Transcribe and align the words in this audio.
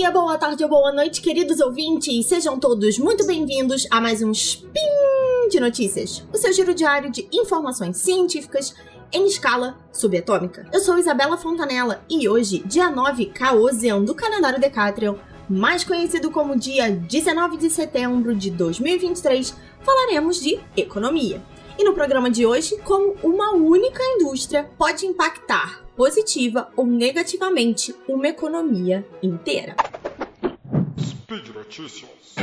dia, 0.00 0.10
boa 0.10 0.38
tarde 0.38 0.64
ou 0.64 0.70
boa 0.70 0.90
noite, 0.90 1.20
queridos 1.20 1.60
ouvintes. 1.60 2.24
Sejam 2.24 2.58
todos 2.58 2.98
muito 2.98 3.26
bem-vindos 3.26 3.86
a 3.90 4.00
mais 4.00 4.22
um 4.22 4.30
Spin 4.30 4.70
de 5.50 5.60
Notícias, 5.60 6.24
o 6.32 6.38
seu 6.38 6.50
giro 6.54 6.72
diário 6.72 7.10
de 7.10 7.28
informações 7.30 7.98
científicas 7.98 8.74
em 9.12 9.26
escala 9.26 9.76
subatômica. 9.92 10.66
Eu 10.72 10.80
sou 10.80 10.98
Isabela 10.98 11.36
Fontanella 11.36 12.02
e 12.08 12.26
hoje, 12.26 12.62
dia 12.64 12.88
9 12.88 13.26
Caosian 13.26 14.02
do 14.02 14.14
calendário 14.14 14.58
Decatrion, 14.58 15.16
mais 15.46 15.84
conhecido 15.84 16.30
como 16.30 16.58
dia 16.58 16.90
19 16.90 17.58
de 17.58 17.68
setembro 17.68 18.34
de 18.34 18.50
2023, 18.50 19.54
falaremos 19.82 20.40
de 20.40 20.58
economia. 20.78 21.42
E 21.78 21.84
no 21.84 21.92
programa 21.92 22.30
de 22.30 22.46
hoje, 22.46 22.74
como 22.84 23.16
uma 23.22 23.52
única 23.52 24.02
indústria 24.16 24.70
pode 24.78 25.04
impactar 25.04 25.84
positiva 25.94 26.70
ou 26.74 26.86
negativamente 26.86 27.94
uma 28.08 28.28
economia 28.28 29.06
inteira. 29.22 29.76
Speed 31.30 31.54
Notícias. 31.54 32.34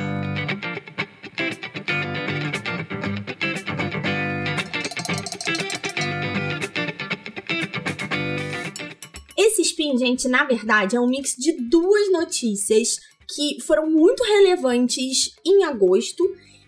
Esse 9.38 9.62
spin, 9.64 9.98
gente, 9.98 10.30
na 10.30 10.46
verdade, 10.46 10.96
é 10.96 11.02
um 11.02 11.06
mix 11.06 11.36
de 11.36 11.52
duas 11.52 12.10
notícias 12.14 13.02
que 13.28 13.62
foram 13.62 13.92
muito 13.92 14.24
relevantes 14.24 15.36
em 15.46 15.66
agosto 15.66 16.24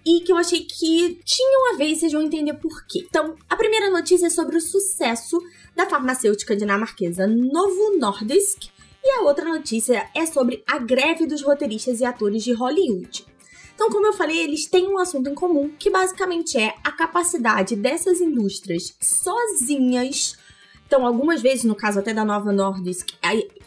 e 0.06 0.20
que 0.20 0.34
eu 0.34 0.36
achei 0.36 0.66
que 0.66 1.22
tinham 1.24 1.74
a 1.74 1.78
ver 1.78 1.86
e 1.86 1.96
vocês 1.96 2.12
vão 2.12 2.24
entender 2.24 2.56
por 2.56 2.86
quê. 2.86 3.06
Então, 3.10 3.38
a 3.50 3.56
primeira 3.56 3.90
notícia 3.90 4.28
é 4.28 4.30
sobre 4.30 4.58
o 4.58 4.62
sucesso 4.62 5.42
da 5.74 5.86
farmacêutica 5.86 6.54
dinamarquesa 6.54 7.26
Novo 7.26 7.98
Nordisk 7.98 8.78
e 9.04 9.10
a 9.12 9.22
outra 9.22 9.46
notícia 9.46 10.10
é 10.14 10.26
sobre 10.26 10.64
a 10.68 10.78
greve 10.78 11.26
dos 11.26 11.42
roteiristas 11.42 12.00
e 12.00 12.06
atores 12.06 12.44
de 12.44 12.54
Hollywood. 12.54 13.26
Então, 13.74 13.90
como 13.90 14.08
eu 14.08 14.14
falei, 14.14 14.40
eles 14.40 14.66
têm 14.66 14.90
um 14.90 14.98
assunto 14.98 15.30
em 15.30 15.34
comum 15.34 15.72
que 15.80 15.90
basicamente 15.90 16.58
é 16.58 16.76
a 16.84 16.92
capacidade 16.92 17.78
dessas 17.78 18.20
indústrias 18.20 18.94
sozinhas. 19.02 20.38
Então, 20.86 21.06
algumas 21.06 21.42
vezes, 21.42 21.64
no 21.64 21.76
caso 21.76 22.00
até 22.00 22.14
da 22.14 22.26
Nova 22.26 22.52
Nordisk, 22.52 23.12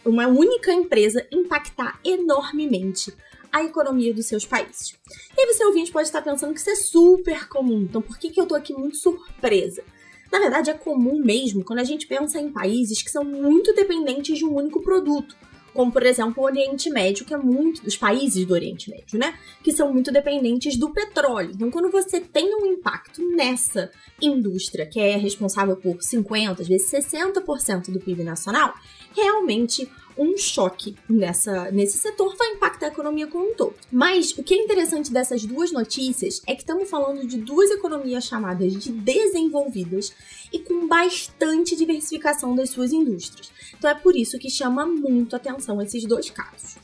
uma 0.05 0.27
única 0.27 0.71
empresa 0.71 1.27
impactar 1.33 1.99
enormemente 2.05 3.15
a 3.53 3.63
economia 3.63 4.13
dos 4.13 4.27
seus 4.27 4.45
países. 4.45 4.95
E 5.37 5.41
aí 5.41 5.47
você 5.47 5.65
ouvinte 5.65 5.93
pode 5.93 6.09
estar 6.09 6.23
pensando 6.23 6.55
que 6.55 6.61
isso 6.61 6.71
é 6.71 6.77
super 6.77 7.49
comum, 7.49 7.83
então 7.83 8.01
por 8.01 8.19
que, 8.19 8.31
que 8.31 8.41
eu 8.41 8.47
tô 8.47 8.55
aqui 8.55 8.73
muito 8.73 8.97
surpresa? 8.97 9.85
Na 10.33 10.39
verdade, 10.39 10.71
é 10.71 10.75
comum 10.75 11.21
mesmo 11.23 11.63
quando 11.63 11.81
a 11.81 11.85
gente 11.85 12.07
pensa 12.07 12.41
em 12.41 12.51
países 12.51 13.03
que 13.03 13.11
são 13.11 13.23
muito 13.23 13.75
dependentes 13.75 14.39
de 14.39 14.47
um 14.47 14.57
único 14.57 14.83
produto. 14.83 15.37
Como, 15.75 15.91
por 15.91 16.05
exemplo, 16.05 16.43
o 16.43 16.47
Oriente 16.47 16.91
Médio, 16.91 17.25
que 17.25 17.33
é 17.33 17.37
muito. 17.37 17.83
dos 17.83 17.97
países 17.97 18.45
do 18.45 18.53
Oriente 18.53 18.91
Médio, 18.91 19.19
né? 19.19 19.39
Que 19.63 19.73
são 19.73 19.93
muito 19.93 20.13
dependentes 20.13 20.77
do 20.77 20.91
petróleo. 20.91 21.53
Então, 21.55 21.71
quando 21.71 21.91
você 21.91 22.21
tem 22.21 22.55
um 22.55 22.67
impacto 22.67 23.23
nessa 23.35 23.91
indústria, 24.21 24.87
que 24.87 25.01
é 25.01 25.17
responsável 25.17 25.77
por 25.77 26.03
50, 26.03 26.63
às 26.63 26.69
vezes 26.69 26.91
60% 26.91 27.91
do 27.91 28.01
PIB 28.01 28.23
nacional, 28.23 28.75
realmente 29.15 29.91
um 30.17 30.37
choque 30.37 30.97
nessa, 31.09 31.71
nesse 31.71 31.99
setor 31.99 32.37
vai 32.37 32.49
impactar 32.51 32.87
a 32.87 32.89
economia 32.91 33.27
como 33.27 33.51
um 33.51 33.55
todo. 33.55 33.75
Mas 33.91 34.33
o 34.37 34.43
que 34.43 34.55
é 34.55 34.59
interessante 34.59 35.13
dessas 35.13 35.45
duas 35.45 35.73
notícias 35.73 36.43
é 36.47 36.55
que 36.55 36.63
estamos 36.63 36.89
falando 36.89 37.27
de 37.27 37.39
duas 37.39 37.71
economias 37.71 38.25
chamadas 38.25 38.73
de 38.75 38.93
desenvolvidas 38.93 40.13
e 40.53 40.59
com 40.59 40.87
bastante 40.87 41.77
diversificação 41.77 42.55
das 42.55 42.71
suas 42.71 42.92
indústrias. 42.92 43.51
Então 43.77 43.91
é 43.91 43.95
por 43.95 44.17
isso 44.17 44.39
que 44.39 44.51
chama 44.51 44.86
muito 44.86 45.35
atenção 45.35 45.81
esses 45.81 46.05
dois 46.05 46.31
casos. 46.31 46.77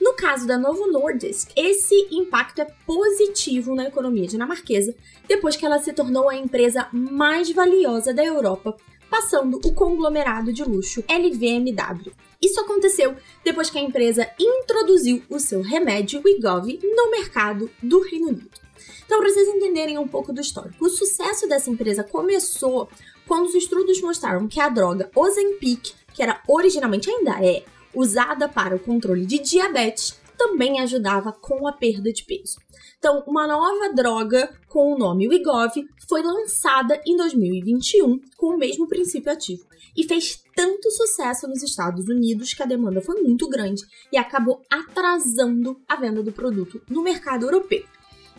No 0.00 0.12
caso 0.12 0.46
da 0.46 0.58
Novo 0.58 0.86
Nordisk, 0.92 1.50
esse 1.56 1.94
impacto 2.10 2.60
é 2.60 2.66
positivo 2.86 3.74
na 3.74 3.84
economia 3.84 4.26
dinamarquesa 4.26 4.94
depois 5.26 5.56
que 5.56 5.64
ela 5.64 5.78
se 5.78 5.94
tornou 5.94 6.28
a 6.28 6.36
empresa 6.36 6.86
mais 6.92 7.50
valiosa 7.50 8.12
da 8.12 8.22
Europa 8.22 8.76
passando 9.10 9.60
o 9.64 9.72
conglomerado 9.72 10.52
de 10.52 10.64
luxo 10.64 11.04
LVMW. 11.08 12.12
Isso 12.40 12.60
aconteceu 12.60 13.16
depois 13.44 13.70
que 13.70 13.78
a 13.78 13.82
empresa 13.82 14.28
introduziu 14.38 15.22
o 15.30 15.38
seu 15.38 15.62
remédio 15.62 16.20
Wegovy 16.24 16.78
no 16.82 17.10
mercado 17.10 17.70
do 17.82 18.00
Reino 18.00 18.28
Unido. 18.28 18.64
Então, 19.04 19.18
para 19.18 19.30
vocês 19.30 19.48
entenderem 19.48 19.98
um 19.98 20.08
pouco 20.08 20.32
do 20.32 20.40
histórico, 20.40 20.84
o 20.84 20.88
sucesso 20.88 21.48
dessa 21.48 21.70
empresa 21.70 22.02
começou 22.02 22.88
quando 23.26 23.46
os 23.46 23.54
estudos 23.54 24.00
mostraram 24.00 24.48
que 24.48 24.60
a 24.60 24.68
droga 24.68 25.10
Ozempic, 25.14 25.92
que 26.12 26.22
era 26.22 26.40
originalmente 26.46 27.10
ainda 27.10 27.44
é 27.44 27.64
usada 27.94 28.48
para 28.48 28.74
o 28.74 28.78
controle 28.78 29.24
de 29.24 29.38
diabetes, 29.38 30.18
também 30.44 30.78
ajudava 30.80 31.32
com 31.32 31.66
a 31.66 31.72
perda 31.72 32.12
de 32.12 32.22
peso. 32.22 32.58
Então, 32.98 33.24
uma 33.26 33.46
nova 33.46 33.94
droga 33.94 34.52
com 34.68 34.92
o 34.92 34.98
nome 34.98 35.26
Wegovy 35.26 35.88
foi 36.06 36.22
lançada 36.22 37.00
em 37.06 37.16
2021 37.16 38.20
com 38.36 38.48
o 38.48 38.58
mesmo 38.58 38.86
princípio 38.86 39.32
ativo 39.32 39.64
e 39.96 40.04
fez 40.04 40.42
tanto 40.54 40.90
sucesso 40.90 41.48
nos 41.48 41.62
Estados 41.62 42.08
Unidos 42.08 42.52
que 42.52 42.62
a 42.62 42.66
demanda 42.66 43.00
foi 43.00 43.22
muito 43.22 43.48
grande 43.48 43.82
e 44.12 44.18
acabou 44.18 44.60
atrasando 44.70 45.80
a 45.88 45.96
venda 45.96 46.22
do 46.22 46.32
produto 46.32 46.82
no 46.90 47.02
mercado 47.02 47.46
europeu. 47.46 47.82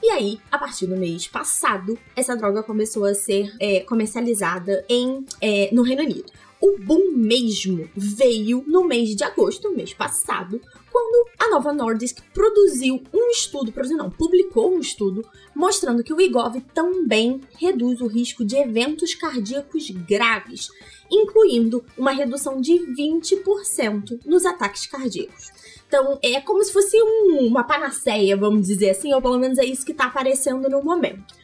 E 0.04 0.10
aí, 0.10 0.40
a 0.52 0.60
partir 0.60 0.86
do 0.86 0.96
mês 0.96 1.28
passado, 1.28 1.98
essa 2.16 2.36
droga 2.36 2.62
começou 2.62 3.06
a 3.06 3.16
ser 3.16 3.52
é, 3.60 3.80
comercializada 3.80 4.86
em, 4.88 5.26
é, 5.42 5.70
no 5.74 5.82
Reino 5.82 6.04
Unido. 6.04 6.32
O 6.66 6.80
boom 6.80 7.12
mesmo 7.12 7.88
veio 7.96 8.64
no 8.66 8.86
mês 8.86 9.16
de 9.16 9.24
agosto, 9.24 9.72
mês 9.72 9.94
passado, 9.94 10.60
quando 10.92 11.30
a 11.38 11.48
Nova 11.52 11.72
Nordisk 11.72 12.24
produziu 12.34 13.04
um 13.14 13.30
estudo, 13.30 13.72
produziu 13.72 13.96
não, 13.96 14.10
publicou 14.10 14.74
um 14.74 14.80
estudo 14.80 15.24
mostrando 15.56 16.04
que 16.04 16.12
o 16.12 16.20
IGOV 16.20 16.62
também 16.74 17.40
reduz 17.60 18.02
o 18.02 18.08
risco 18.08 18.44
de 18.44 18.56
eventos 18.56 19.14
cardíacos 19.14 19.92
graves, 19.92 20.70
incluindo 21.12 21.86
uma 21.96 22.10
redução 22.10 22.60
de 22.60 22.74
20% 22.74 24.22
nos 24.26 24.44
ataques 24.44 24.88
cardíacos. 24.88 25.52
Então, 25.88 26.18
é 26.24 26.42
como 26.42 26.64
se 26.64 26.74
fosse 26.74 26.98
um, 27.00 27.46
uma 27.46 27.64
panaceia, 27.64 28.36
vamos 28.36 28.66
dizer 28.66 28.90
assim, 28.90 29.14
ou 29.14 29.22
pelo 29.22 29.38
menos 29.38 29.60
é 29.60 29.66
isso 29.66 29.86
que 29.86 29.92
está 29.92 30.06
aparecendo 30.06 30.68
no 30.68 30.82
momento. 30.82 31.36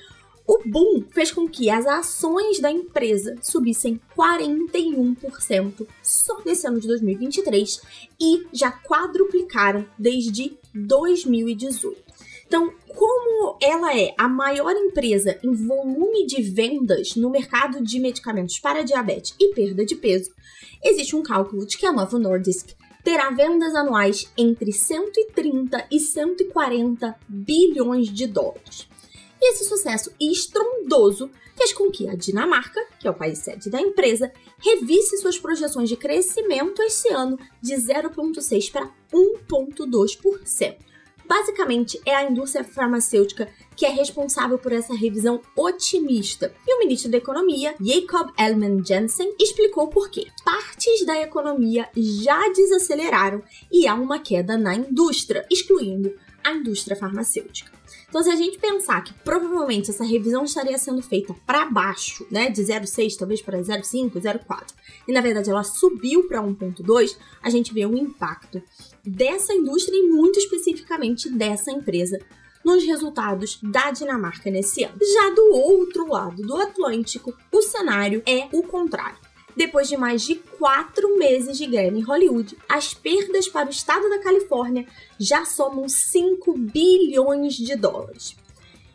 O 0.47 0.59
boom 0.65 1.05
fez 1.11 1.31
com 1.31 1.47
que 1.47 1.69
as 1.69 1.85
ações 1.85 2.59
da 2.59 2.71
empresa 2.71 3.35
subissem 3.41 3.99
41% 4.17 5.87
só 6.01 6.41
nesse 6.43 6.67
ano 6.67 6.79
de 6.79 6.87
2023 6.87 7.81
e 8.19 8.47
já 8.51 8.71
quadruplicaram 8.71 9.85
desde 9.97 10.57
2018. 10.73 12.11
Então, 12.45 12.73
como 12.87 13.57
ela 13.61 13.97
é 13.97 14.13
a 14.17 14.27
maior 14.27 14.75
empresa 14.75 15.39
em 15.41 15.53
volume 15.53 16.25
de 16.25 16.41
vendas 16.41 17.15
no 17.15 17.29
mercado 17.29 17.81
de 17.81 17.99
medicamentos 17.99 18.59
para 18.59 18.83
diabetes 18.83 19.33
e 19.39 19.53
perda 19.53 19.85
de 19.85 19.95
peso, 19.95 20.31
existe 20.83 21.15
um 21.15 21.23
cálculo 21.23 21.65
de 21.65 21.77
que 21.77 21.85
a 21.85 21.93
Novo 21.93 22.19
Nordisk 22.19 22.71
terá 23.03 23.29
vendas 23.31 23.73
anuais 23.73 24.29
entre 24.37 24.73
130 24.73 25.87
e 25.89 25.99
140 25.99 27.15
bilhões 27.27 28.09
de 28.09 28.27
dólares. 28.27 28.87
E 29.41 29.53
esse 29.53 29.65
sucesso 29.65 30.13
estrondoso 30.19 31.31
fez 31.57 31.73
com 31.73 31.89
que 31.89 32.07
a 32.07 32.15
Dinamarca, 32.15 32.79
que 32.99 33.07
é 33.07 33.11
o 33.11 33.15
país 33.15 33.39
sede 33.39 33.71
da 33.71 33.81
empresa, 33.81 34.31
revisse 34.59 35.17
suas 35.17 35.39
projeções 35.39 35.89
de 35.89 35.97
crescimento 35.97 36.81
esse 36.83 37.09
ano 37.09 37.39
de 37.59 37.73
0,6% 37.73 38.71
para 38.71 38.89
1,2%. 39.11 40.77
Basicamente, 41.25 41.99
é 42.05 42.13
a 42.13 42.29
indústria 42.29 42.63
farmacêutica 42.63 43.47
que 43.73 43.85
é 43.85 43.89
responsável 43.89 44.57
por 44.57 44.73
essa 44.73 44.93
revisão 44.93 45.41
otimista. 45.55 46.53
E 46.67 46.75
o 46.75 46.79
ministro 46.79 47.09
da 47.09 47.17
Economia, 47.17 47.73
Jacob 47.79 48.31
Elman 48.37 48.83
Jensen, 48.83 49.33
explicou 49.39 49.87
por 49.87 50.09
quê. 50.09 50.27
Partes 50.43 51.05
da 51.05 51.21
economia 51.21 51.87
já 51.95 52.49
desaceleraram 52.49 53.41
e 53.71 53.87
há 53.87 53.95
uma 53.95 54.19
queda 54.19 54.57
na 54.57 54.75
indústria, 54.75 55.45
excluindo 55.49 56.13
a 56.43 56.51
indústria 56.53 56.95
farmacêutica. 56.95 57.71
Então, 58.09 58.21
se 58.21 58.29
a 58.29 58.35
gente 58.35 58.57
pensar 58.59 59.01
que 59.03 59.13
provavelmente 59.13 59.89
essa 59.89 60.03
revisão 60.03 60.43
estaria 60.43 60.77
sendo 60.77 61.01
feita 61.01 61.33
para 61.45 61.65
baixo, 61.65 62.25
né, 62.29 62.49
de 62.49 62.61
0,6 62.61 63.15
talvez 63.17 63.41
para 63.41 63.57
0,5, 63.57 64.11
0,4, 64.19 64.73
e 65.07 65.13
na 65.13 65.21
verdade 65.21 65.49
ela 65.49 65.63
subiu 65.63 66.27
para 66.27 66.41
1,2, 66.41 67.17
a 67.41 67.49
gente 67.49 67.73
vê 67.73 67.85
um 67.85 67.95
impacto 67.95 68.61
dessa 69.05 69.53
indústria 69.53 69.97
e 69.97 70.09
muito 70.09 70.39
especificamente 70.39 71.29
dessa 71.29 71.71
empresa 71.71 72.19
nos 72.63 72.83
resultados 72.83 73.59
da 73.63 73.91
Dinamarca 73.91 74.51
nesse 74.51 74.83
ano. 74.83 74.97
Já 74.99 75.29
do 75.33 75.55
outro 75.55 76.07
lado 76.07 76.41
do 76.43 76.55
Atlântico, 76.57 77.33
o 77.51 77.61
cenário 77.61 78.21
é 78.25 78.47
o 78.51 78.63
contrário. 78.63 79.17
Depois 79.55 79.87
de 79.87 79.97
mais 79.97 80.21
de 80.21 80.35
quatro 80.61 81.17
meses 81.17 81.57
de 81.57 81.65
greve 81.65 81.97
em 81.97 82.03
Hollywood, 82.03 82.55
as 82.69 82.93
perdas 82.93 83.47
para 83.47 83.65
o 83.65 83.71
estado 83.71 84.07
da 84.07 84.19
Califórnia 84.19 84.85
já 85.19 85.43
somam 85.43 85.89
5 85.89 86.53
bilhões 86.55 87.55
de 87.55 87.75
dólares. 87.75 88.35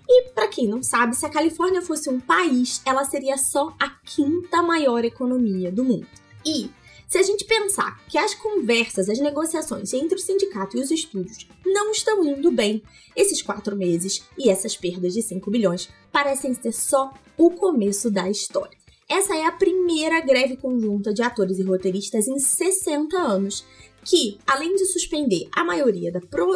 E 0.09 0.29
para 0.29 0.47
quem 0.47 0.69
não 0.69 0.81
sabe, 0.81 1.17
se 1.17 1.27
a 1.27 1.29
Califórnia 1.29 1.83
fosse 1.83 2.09
um 2.09 2.21
país, 2.21 2.81
ela 2.85 3.05
seria 3.05 3.37
só 3.37 3.75
a 3.81 3.91
quinta 4.05 4.63
maior 4.63 5.05
economia 5.05 5.73
do 5.73 5.83
mundo. 5.83 6.07
E 6.45 6.71
Se 7.09 7.19
a 7.19 7.23
gente 7.23 7.45
pensar 7.45 8.05
que 8.09 8.19
as 8.19 8.35
conversas, 8.35 9.09
as 9.09 9.21
negociações 9.21 9.93
entre 9.93 10.17
o 10.17 10.21
sindicato 10.21 10.77
e 10.77 10.81
os 10.81 10.91
estúdios 10.91 11.49
não 11.65 11.93
estão 11.93 12.25
indo 12.25 12.51
bem, 12.51 12.83
esses 13.15 13.41
quatro 13.43 13.77
meses 13.77 14.25
e 14.37 14.51
essas 14.51 14.77
perdas 14.77 15.15
de 15.15 15.23
5 15.23 15.49
bilhões 15.49 15.89
parecem 16.11 16.53
ser 16.53 16.73
só 16.73 17.12
o 17.37 17.51
começo 17.53 18.11
da 18.11 18.29
história. 18.29 18.77
Essa 19.08 19.37
é 19.37 19.44
a 19.44 19.53
primeira 19.53 20.20
greve 20.20 20.56
conjunta 20.56 21.14
de 21.14 21.23
atores 21.23 21.61
e 21.61 21.62
roteiristas 21.62 22.26
em 22.26 22.41
60 22.41 23.17
anos, 23.17 23.64
que, 24.05 24.38
além 24.44 24.75
de 24.75 24.85
suspender 24.85 25.49
a 25.55 25.62
maioria 25.62 26.12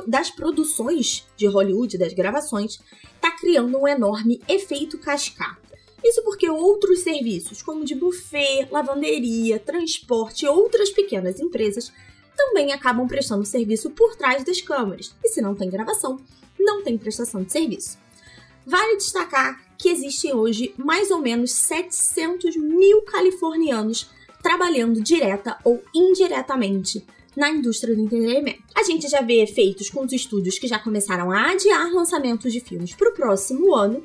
das 0.06 0.30
produções 0.30 1.26
de 1.36 1.46
Hollywood, 1.46 1.96
das 1.96 2.12
gravações, 2.12 2.80
está 3.14 3.30
criando 3.30 3.78
um 3.78 3.86
enorme 3.86 4.40
efeito 4.48 4.98
cascata. 4.98 5.78
Isso 6.02 6.24
porque 6.24 6.50
outros 6.50 7.00
serviços, 7.00 7.62
como 7.62 7.84
de 7.84 7.94
buffet, 7.94 8.66
lavanderia, 8.70 9.60
transporte 9.60 10.44
e 10.44 10.48
outras 10.48 10.90
pequenas 10.90 11.38
empresas, 11.38 11.92
também 12.36 12.72
acabam 12.72 13.06
prestando 13.06 13.44
serviço 13.44 13.90
por 13.90 14.16
trás 14.16 14.42
das 14.42 14.60
câmeras. 14.60 15.14
E 15.22 15.28
se 15.28 15.40
não 15.40 15.54
tem 15.54 15.70
gravação, 15.70 16.18
não 16.58 16.82
tem 16.82 16.98
prestação 16.98 17.44
de 17.44 17.52
serviço. 17.52 17.96
Vale 18.66 18.96
destacar 18.96 19.69
que 19.80 19.88
existem 19.88 20.34
hoje 20.34 20.74
mais 20.76 21.10
ou 21.10 21.20
menos 21.20 21.52
700 21.52 22.56
mil 22.56 23.02
californianos 23.02 24.10
trabalhando 24.42 25.00
direta 25.00 25.56
ou 25.64 25.82
indiretamente 25.94 27.04
na 27.36 27.50
indústria 27.50 27.94
do 27.94 28.02
entretenimento. 28.02 28.62
A 28.74 28.82
gente 28.82 29.08
já 29.08 29.22
vê 29.22 29.42
efeitos 29.42 29.88
com 29.88 30.04
os 30.04 30.12
estúdios 30.12 30.58
que 30.58 30.66
já 30.66 30.78
começaram 30.78 31.30
a 31.30 31.50
adiar 31.50 31.92
lançamentos 31.92 32.52
de 32.52 32.60
filmes 32.60 32.94
para 32.94 33.10
o 33.10 33.14
próximo 33.14 33.74
ano. 33.74 34.04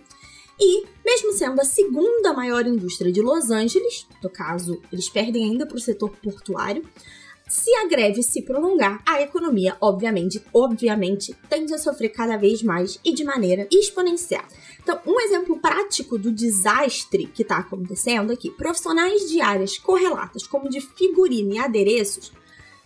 E, 0.57 0.85
mesmo 1.03 1.33
sendo 1.33 1.59
a 1.59 1.65
segunda 1.65 2.31
maior 2.31 2.65
indústria 2.65 3.11
de 3.11 3.21
Los 3.21 3.51
Angeles, 3.51 4.07
no 4.23 4.29
caso, 4.29 4.81
eles 4.91 5.09
perdem 5.09 5.43
ainda 5.43 5.65
para 5.65 5.75
o 5.75 5.81
setor 5.81 6.11
portuário, 6.23 6.83
se 7.47 7.73
a 7.75 7.87
greve 7.87 8.23
se 8.23 8.41
prolongar, 8.41 9.01
a 9.05 9.21
economia, 9.21 9.77
obviamente, 9.79 10.43
obviamente, 10.53 11.35
tende 11.47 11.73
a 11.73 11.77
sofrer 11.77 12.09
cada 12.09 12.37
vez 12.37 12.63
mais 12.63 12.99
e 13.05 13.13
de 13.13 13.23
maneira 13.23 13.67
exponencial. 13.71 14.43
Então, 14.81 14.99
um 15.05 15.19
exemplo 15.19 15.59
prático 15.59 16.17
do 16.17 16.31
desastre 16.31 17.27
que 17.27 17.43
está 17.43 17.57
acontecendo 17.57 18.31
aqui: 18.31 18.49
profissionais 18.49 19.29
de 19.29 19.41
áreas 19.41 19.77
correlatas, 19.77 20.47
como 20.47 20.69
de 20.69 20.81
figurino 20.81 21.53
e 21.53 21.59
adereços, 21.59 22.31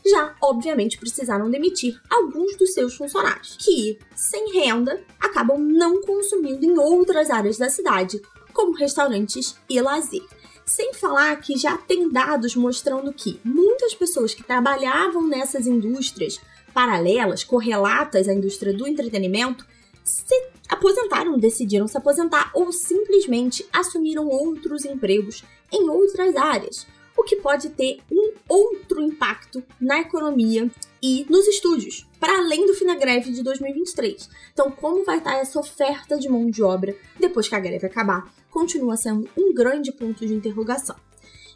já 0.05 0.35
obviamente 0.41 0.97
precisaram 0.97 1.49
demitir 1.49 1.99
alguns 2.09 2.57
dos 2.57 2.73
seus 2.73 2.95
funcionários, 2.95 3.57
que, 3.57 3.97
sem 4.15 4.51
renda, 4.53 5.01
acabam 5.19 5.59
não 5.59 6.01
consumindo 6.01 6.65
em 6.65 6.77
outras 6.77 7.29
áreas 7.29 7.57
da 7.57 7.69
cidade, 7.69 8.21
como 8.53 8.75
restaurantes 8.75 9.55
e 9.69 9.79
lazer. 9.79 10.23
Sem 10.69 10.93
falar 10.93 11.35
que 11.37 11.57
já 11.57 11.75
tem 11.75 12.07
dados 12.09 12.55
mostrando 12.55 13.11
que 13.11 13.41
muitas 13.43 13.95
pessoas 13.95 14.35
que 14.35 14.43
trabalhavam 14.43 15.27
nessas 15.27 15.65
indústrias 15.65 16.39
paralelas, 16.71 17.43
correlatas 17.43 18.27
à 18.27 18.33
indústria 18.35 18.71
do 18.71 18.87
entretenimento, 18.87 19.65
se 20.03 20.35
aposentaram, 20.69 21.39
decidiram 21.39 21.87
se 21.87 21.97
aposentar 21.97 22.51
ou 22.53 22.71
simplesmente 22.71 23.65
assumiram 23.73 24.27
outros 24.27 24.85
empregos 24.85 25.43
em 25.73 25.89
outras 25.89 26.35
áreas, 26.35 26.85
o 27.17 27.23
que 27.23 27.37
pode 27.37 27.69
ter 27.69 27.97
um 28.11 28.33
outro 28.47 29.01
impacto 29.01 29.63
na 29.81 30.01
economia 30.01 30.69
e 31.01 31.25
nos 31.31 31.47
estúdios, 31.47 32.07
para 32.19 32.37
além 32.37 32.67
do 32.67 32.75
fim 32.75 32.85
da 32.85 32.93
greve 32.93 33.31
de 33.31 33.41
2023. 33.41 34.29
Então, 34.53 34.69
como 34.69 35.03
vai 35.03 35.17
estar 35.17 35.33
essa 35.33 35.59
oferta 35.59 36.15
de 36.19 36.29
mão 36.29 36.47
de 36.47 36.61
obra 36.61 36.95
depois 37.19 37.47
que 37.47 37.55
a 37.55 37.59
greve 37.59 37.87
acabar? 37.87 38.31
Continua 38.49 38.97
sendo 38.97 39.29
um 39.37 39.53
grande 39.53 39.91
ponto 39.91 40.25
de 40.25 40.33
interrogação. 40.33 40.95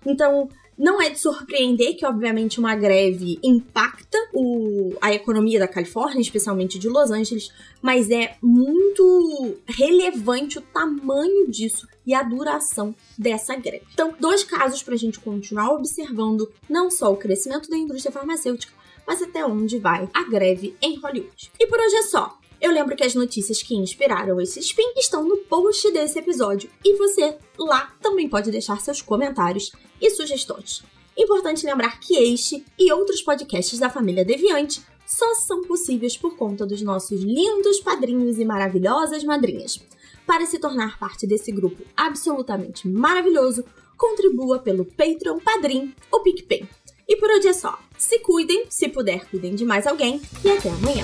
Então, 0.05 0.49
não 0.77 1.01
é 1.01 1.09
de 1.09 1.19
surpreender 1.19 1.95
que, 1.95 2.05
obviamente, 2.05 2.59
uma 2.59 2.75
greve 2.75 3.39
impacta 3.43 4.17
o, 4.33 4.95
a 5.01 5.13
economia 5.13 5.59
da 5.59 5.67
Califórnia, 5.67 6.21
especialmente 6.21 6.79
de 6.79 6.89
Los 6.89 7.11
Angeles, 7.11 7.51
mas 7.81 8.09
é 8.09 8.35
muito 8.41 9.57
relevante 9.67 10.57
o 10.57 10.61
tamanho 10.61 11.49
disso 11.49 11.87
e 12.05 12.13
a 12.13 12.23
duração 12.23 12.93
dessa 13.17 13.55
greve. 13.55 13.85
Então, 13.93 14.13
dois 14.19 14.43
casos 14.43 14.81
para 14.81 14.95
a 14.95 14.97
gente 14.97 15.19
continuar 15.19 15.69
observando 15.69 16.51
não 16.69 16.89
só 16.89 17.11
o 17.11 17.17
crescimento 17.17 17.69
da 17.69 17.77
indústria 17.77 18.11
farmacêutica, 18.11 18.73
mas 19.05 19.21
até 19.21 19.45
onde 19.45 19.77
vai 19.77 20.09
a 20.13 20.23
greve 20.23 20.75
em 20.81 20.97
Hollywood. 20.99 21.51
E 21.59 21.67
por 21.67 21.79
hoje 21.79 21.95
é 21.95 22.03
só. 22.03 22.37
Eu 22.63 22.71
lembro 22.71 22.95
que 22.95 23.03
as 23.03 23.13
notícias 23.13 23.61
que 23.61 23.75
inspiraram 23.75 24.39
esse 24.39 24.61
spin 24.61 24.93
estão 24.95 25.27
no 25.27 25.35
post 25.39 25.91
desse 25.91 26.17
episódio 26.17 26.69
e 26.81 26.95
você 26.95 27.37
lá 27.59 27.93
também 28.01 28.29
pode 28.29 28.51
deixar 28.51 28.79
seus 28.79 29.01
comentários 29.01 29.73
e 29.99 30.09
sugestões. 30.09 30.81
Importante 31.17 31.65
lembrar 31.65 31.99
que 31.99 32.15
este 32.15 32.63
e 32.79 32.89
outros 32.89 33.21
podcasts 33.21 33.77
da 33.77 33.89
família 33.89 34.23
Deviante 34.23 34.81
só 35.05 35.35
são 35.35 35.63
possíveis 35.63 36.15
por 36.15 36.37
conta 36.37 36.65
dos 36.65 36.81
nossos 36.81 37.21
lindos 37.21 37.81
padrinhos 37.81 38.39
e 38.39 38.45
maravilhosas 38.45 39.25
madrinhas. 39.25 39.77
Para 40.25 40.45
se 40.45 40.57
tornar 40.57 40.97
parte 40.97 41.27
desse 41.27 41.51
grupo 41.51 41.83
absolutamente 41.97 42.87
maravilhoso, 42.87 43.65
contribua 43.97 44.59
pelo 44.59 44.85
Patreon, 44.85 45.37
Padrim 45.39 45.93
ou 46.09 46.21
PicPay. 46.21 46.65
E 47.09 47.17
por 47.17 47.29
hoje 47.29 47.49
é 47.49 47.53
só. 47.53 47.77
Se 47.97 48.19
cuidem, 48.19 48.67
se 48.69 48.87
puder, 48.87 49.29
cuidem 49.29 49.53
de 49.53 49.65
mais 49.65 49.85
alguém 49.85 50.21
e 50.45 50.49
até 50.49 50.69
amanhã. 50.69 51.03